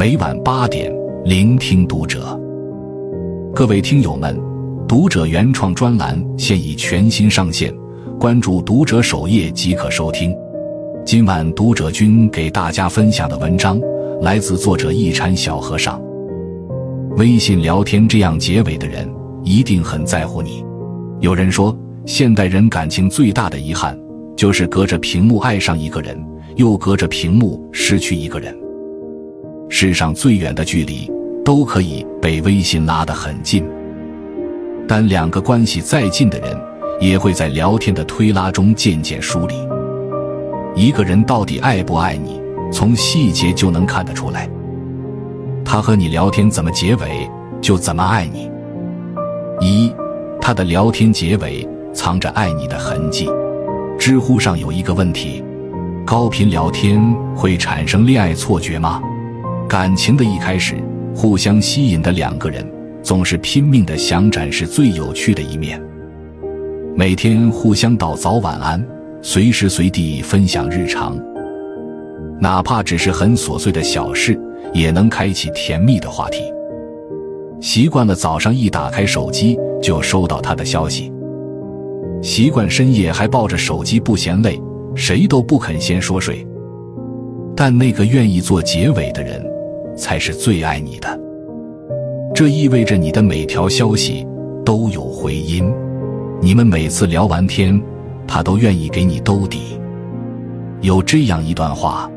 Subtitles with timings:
[0.00, 0.90] 每晚八点，
[1.26, 2.34] 聆听读者。
[3.54, 4.34] 各位听友们，
[4.88, 7.70] 读者原创专栏现已全新上线，
[8.18, 10.34] 关注读者首页即可收听。
[11.04, 13.78] 今晚读者君给大家分享的文章
[14.22, 16.00] 来自作者一禅小和尚。
[17.18, 19.06] 微信聊天这样结尾的人，
[19.44, 20.64] 一定很在乎你。
[21.20, 23.94] 有人说，现代人感情最大的遗憾，
[24.34, 26.18] 就是隔着屏幕爱上一个人。
[26.56, 28.59] 又隔着屏幕失去一个人。
[29.72, 31.08] 世上最远的距离
[31.44, 33.64] 都可以被微信拉得很近，
[34.86, 36.60] 但两个关系再近的人，
[37.00, 39.54] 也会在聊天的推拉中渐渐疏离。
[40.74, 44.50] 一个人到底爱不爱你，从细节就能看得出来。
[45.64, 48.50] 他和你聊天怎么结尾，就怎么爱你。
[49.60, 49.94] 一，
[50.40, 53.28] 他的聊天结尾藏着爱你的痕迹。
[53.96, 55.44] 知乎上有一个问题。
[56.04, 57.00] 高频聊天
[57.36, 59.00] 会产生恋爱错觉吗？
[59.70, 60.74] 感情的一开始，
[61.14, 62.68] 互相吸引的两个人
[63.04, 65.80] 总是拼命的想展示最有趣的一面，
[66.96, 68.84] 每天互相道早晚安，
[69.22, 71.16] 随时随地分享日常，
[72.40, 74.36] 哪怕只是很琐碎的小事，
[74.72, 76.42] 也能开启甜蜜的话题。
[77.60, 81.12] 习惯了早上一打开手机就收到他的消息，
[82.20, 84.60] 习惯深夜还抱着手机不嫌累。
[84.96, 86.44] 谁都不肯先说睡，
[87.54, 89.40] 但那个愿意做结尾的人，
[89.96, 91.20] 才是最爱你的。
[92.34, 94.26] 这意味着你的每条消息
[94.64, 95.70] 都有回音，
[96.40, 97.80] 你们每次聊完天，
[98.26, 99.78] 他都愿意给你兜底。
[100.80, 102.10] 有这样一段话：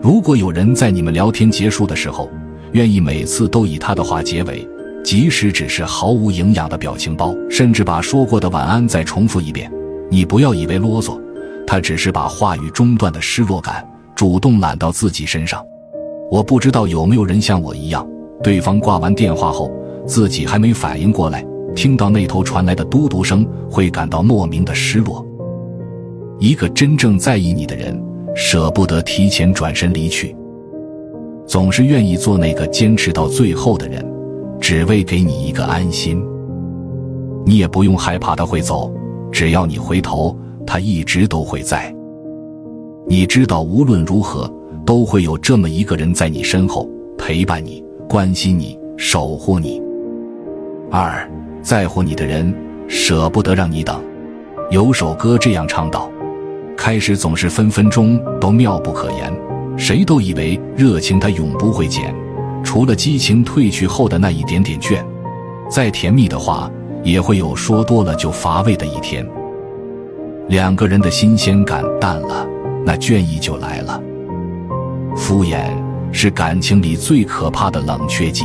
[0.00, 2.30] 如果有人在你们聊天结束的时候，
[2.72, 4.66] 愿意每次都以他的话结尾，
[5.02, 9.70] 即使只是毫无营养的表情包，甚至把说过的晚安再重复一遍，
[10.10, 11.20] 你不要以为啰嗦。
[11.66, 15.60] 他只是把话语中断的失落感主动揽到自己身上。
[16.30, 18.06] 我不知道有没有人像我一样，
[18.42, 19.70] 对方挂完电话后，
[20.06, 25.24] 自己还没反应过来，听到那头传来的嘟嘟声，会感到莫名的失落。
[26.38, 28.00] 一个真正在意你的人，
[28.34, 30.34] 舍不得提前转身离去，
[31.46, 34.04] 总是愿意做那个坚持到最后的人，
[34.60, 36.22] 只为给你一个安心。
[37.44, 38.92] 你也不用害怕他会走，
[39.30, 40.36] 只要你回头。
[40.68, 41.94] 他一直都会在，
[43.06, 44.52] 你知道，无论如何
[44.86, 46.88] 都会有这么一个人在你身后
[47.18, 49.82] 陪伴你、关心你、守护你。
[50.92, 51.28] 二，
[51.60, 52.54] 在乎你的人
[52.86, 54.00] 舍不得让你等。
[54.70, 56.08] 有首歌这样唱道：
[56.76, 59.32] 开始总是分分钟都妙不可言，
[59.76, 62.14] 谁都以为热情它永不会减，
[62.62, 65.04] 除了激情褪去后的那一点点倦。
[65.68, 66.70] 再甜蜜的话，
[67.02, 69.28] 也会有说多了就乏味的一天。
[70.48, 72.46] 两个人的新鲜感淡了，
[72.84, 74.00] 那倦意就来了。
[75.26, 75.66] 敷衍
[76.12, 78.44] 是感情里最可怕的冷却剂。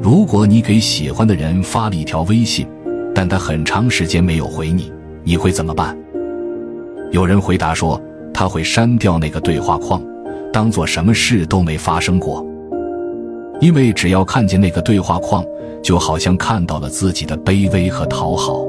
[0.00, 2.66] 如果你给喜欢的人发了一条微信，
[3.14, 4.90] 但他很长时间没有回你，
[5.22, 5.94] 你会怎么办？
[7.12, 8.00] 有人回答说，
[8.32, 10.02] 他会删掉那个对话框，
[10.50, 12.42] 当做什么事都没发生过。
[13.60, 15.44] 因为只要看见那个对话框，
[15.82, 18.64] 就好像看到了自己的卑微和讨好。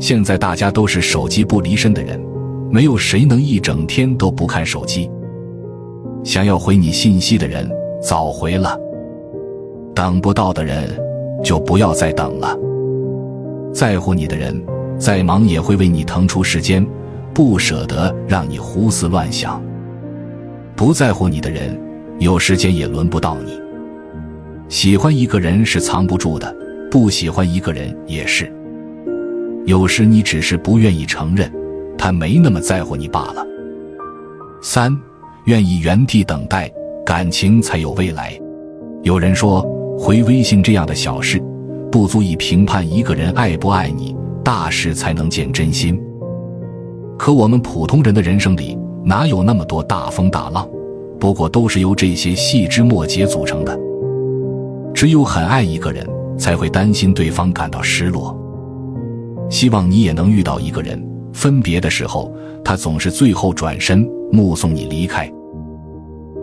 [0.00, 2.20] 现在大家都是手机不离身的人，
[2.68, 5.08] 没有谁能一整天都不看手机。
[6.24, 7.68] 想要回你信息的人
[8.02, 8.78] 早回了，
[9.94, 10.88] 等不到的人
[11.42, 12.56] 就不要再等了。
[13.72, 14.60] 在乎你的人
[14.98, 16.84] 再忙也会为你腾出时间，
[17.32, 19.62] 不舍得让你胡思乱想。
[20.74, 21.78] 不在乎你的人
[22.18, 23.60] 有时间也轮不到你。
[24.68, 26.54] 喜欢一个人是藏不住的，
[26.90, 28.52] 不喜欢一个人也是。
[29.64, 31.50] 有时你只是不愿意承认，
[31.96, 33.46] 他没那么在乎你罢了。
[34.60, 34.94] 三，
[35.48, 36.70] 愿意原地等待，
[37.06, 38.38] 感情才有未来。
[39.02, 39.62] 有人说，
[39.98, 41.42] 回微信这样的小事，
[41.90, 44.14] 不足以评判一个人爱不爱你，
[44.44, 45.98] 大事才能见真心。
[47.18, 50.68] 可我们普通人的人生里，哪有那么多大风大浪？
[51.18, 53.74] 不过都是由这些细枝末节组成的。
[54.92, 56.06] 只有很爱一个人，
[56.36, 58.38] 才会担心对方感到失落。
[59.48, 61.02] 希望你也能遇到一个人，
[61.32, 62.30] 分别的时候，
[62.62, 65.26] 他总是最后转身目送你离开；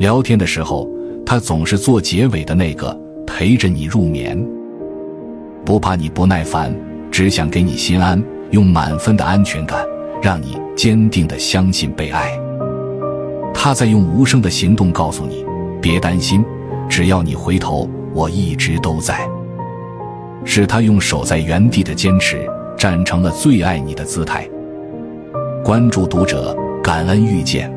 [0.00, 0.88] 聊天的时候，
[1.26, 4.42] 他总是做结尾的那个，陪着你入眠。
[5.62, 6.74] 不怕你不耐烦，
[7.10, 9.84] 只想给你心安，用满分的安全感，
[10.22, 12.32] 让你坚定的相信被爱。
[13.52, 15.44] 他在用无声的行动告诉你：
[15.82, 16.42] 别担心，
[16.88, 19.28] 只要你回头，我一直都在。
[20.46, 22.48] 是他用守在原地的坚持。
[22.78, 24.48] 站成了最爱你的姿态。
[25.62, 27.70] 关注读者，感恩遇见。